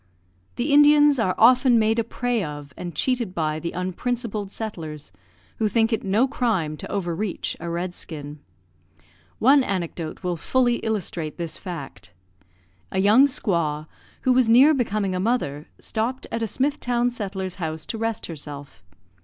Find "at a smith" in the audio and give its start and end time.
16.31-16.79